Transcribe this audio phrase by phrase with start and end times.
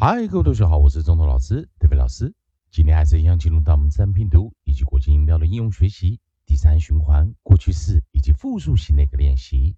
[0.00, 2.32] 嗨，各位同学好，我是中头老师德飞老师。
[2.70, 9.76] 今天还是一样进入到我们自然拼读以及国际音标的应用学习第三循环过去式以及复数型的一个练习。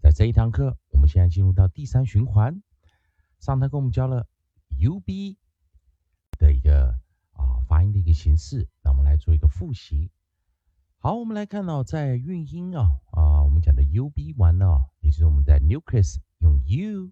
[0.00, 2.62] 在这一堂课，我们现在进入到第三循环。
[3.38, 4.26] 上堂课我们教了
[4.78, 5.36] U B
[6.38, 6.98] 的一个
[7.34, 10.10] 啊发音的一个形式，那我们来做一个复习。
[10.96, 17.10] 好，我们来看到在韵音啊啊，我们讲的 U B 完了，也就是我们在 nucleus 用 U。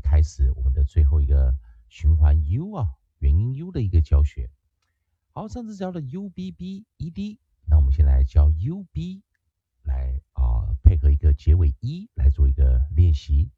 [0.00, 1.54] 开始我们的最后一个
[1.88, 4.50] 循环 U 啊，元音 U 的一个教学。
[5.32, 9.22] 好，上次教了 U B B E D，那我们先来教 U B，
[9.84, 13.50] 来啊配合一个结尾 E 来做一个练习。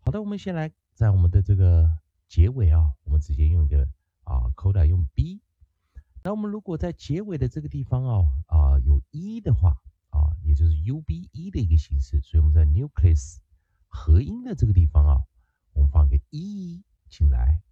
[0.00, 1.98] 好的，我们先来在我们的这个
[2.28, 3.88] 结尾啊，我们直接用一个
[4.24, 5.40] 啊 code 用 B。
[6.22, 9.70] 那我们如果在结尾的这个地方啊啊有一的话
[10.10, 13.38] 啊，也就是 U B E 的一个形式，所以我们在 nucleus
[13.88, 15.24] 合音的这个地方啊。
[15.74, 17.62] 我们放个 e 进来，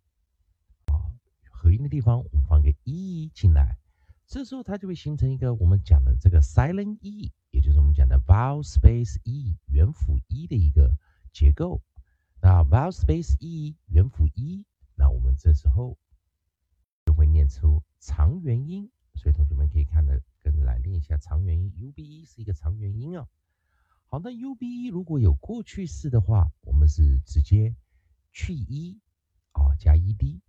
[0.86, 1.12] 啊，
[1.50, 3.78] 合音的地方我们放个 e 进来，
[4.26, 10.96] 这时候它就会形成一个我们讲的这个 silent e，也就是我们讲的 vowel space e 元辅 e 的一个
[11.32, 11.82] 结构。
[12.40, 15.98] 那 vowel space e 元辅 e，那我们这时候
[17.04, 18.90] 就会念出长元音。
[19.14, 23.28] 所以同学们可以看的跟着来练一下长元音，u b e 是一个长元音啊。
[24.06, 27.74] 好，那 u b e 如果有过去式的话，我们是直接。
[28.32, 29.00] 去一
[29.52, 30.40] 啊，加 ed，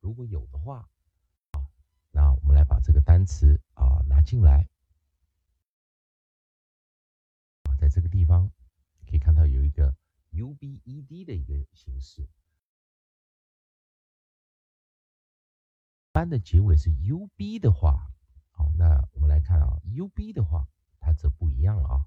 [0.00, 0.88] 如果有的话
[1.52, 1.66] 啊，
[2.10, 4.68] 那我们来把这个单词啊拿进来。
[7.62, 8.50] 啊，在这个地方
[9.06, 9.96] 可以看到有一个
[10.32, 12.28] ubed 的一个形式，
[16.10, 18.10] 般的结尾是 ub 的话，
[18.50, 20.66] 好，那我们来看啊，ub 的话
[20.98, 22.06] 它则不一样了啊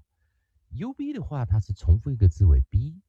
[0.72, 3.00] ，ub 的话它是重复一个字尾 b。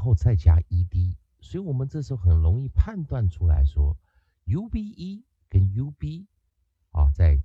[0.00, 3.96] 后再加 ed，所以我们这时候很容易判断出来说
[4.46, 6.26] ，ube 跟 ub
[6.90, 7.42] 啊，在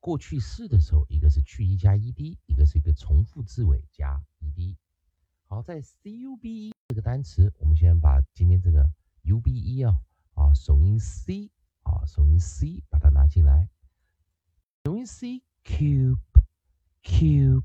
[0.00, 4.76] 过去式的时候，一个是去一加 ed，一个是一个重复字尾加 ed。
[5.46, 8.90] 好，在 cube 这个单词，我们先把今天这个
[9.24, 10.00] ube 啊
[10.34, 11.50] 啊首音 c
[11.82, 13.68] 啊首音 c 把它拿进来，
[14.84, 16.18] 首音 c cube
[17.02, 17.64] cube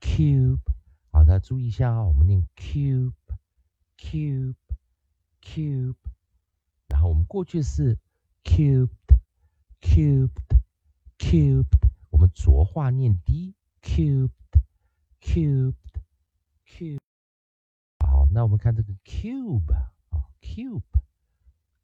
[0.00, 0.60] cube，
[1.10, 3.12] 好的，注意一下啊，我们念 cube。
[3.98, 4.54] Cube
[5.40, 5.96] cube，
[6.88, 7.98] 然后我们过去是
[8.44, 8.90] cubed
[9.80, 10.60] cubed
[11.18, 14.30] cubed，我们浊化念 d cubed
[15.20, 15.74] cubed
[16.66, 16.98] cube。
[17.98, 20.82] 好，那我们看这个 cube 啊 cube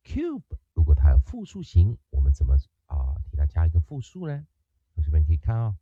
[0.04, 0.42] cube，
[0.74, 2.56] 如果它有复数形，我们怎么
[2.86, 4.46] 啊替它加一个复数呢？
[4.94, 5.76] 同学们可以看啊，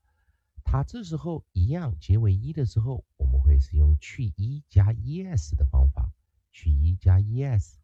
[0.63, 6.10] 它这时候一样结尾一的时候，我们会使用去一加 es 的方法。
[6.53, 7.75] 取一加 es，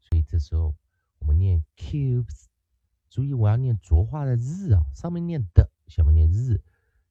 [0.00, 0.76] 所以这时候
[1.18, 2.46] 我们念 cubes，
[3.10, 6.62] 注意我要念浊化的日啊，上面念的，下面念日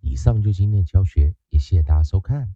[0.07, 2.56] 以上就今天的教学，也谢谢大家收看。